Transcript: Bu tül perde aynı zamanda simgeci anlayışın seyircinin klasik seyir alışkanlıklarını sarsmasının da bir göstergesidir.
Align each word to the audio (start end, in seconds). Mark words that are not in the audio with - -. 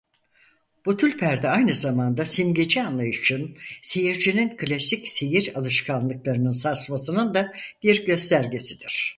Bu 0.85 0.97
tül 0.97 1.17
perde 1.17 1.49
aynı 1.49 1.73
zamanda 1.75 2.25
simgeci 2.25 2.81
anlayışın 2.83 3.57
seyircinin 3.81 4.57
klasik 4.57 5.07
seyir 5.07 5.55
alışkanlıklarını 5.57 6.53
sarsmasının 6.55 7.33
da 7.33 7.53
bir 7.83 8.05
göstergesidir. 8.05 9.09